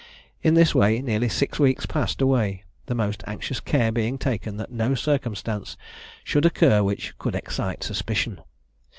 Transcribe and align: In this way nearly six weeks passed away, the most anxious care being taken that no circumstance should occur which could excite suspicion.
In 0.41 0.55
this 0.55 0.73
way 0.73 0.99
nearly 0.99 1.29
six 1.29 1.59
weeks 1.59 1.85
passed 1.85 2.23
away, 2.23 2.63
the 2.87 2.95
most 2.95 3.23
anxious 3.27 3.59
care 3.59 3.91
being 3.91 4.17
taken 4.17 4.57
that 4.57 4.71
no 4.71 4.95
circumstance 4.95 5.77
should 6.23 6.43
occur 6.47 6.81
which 6.81 7.15
could 7.19 7.35
excite 7.35 7.83
suspicion. 7.83 8.41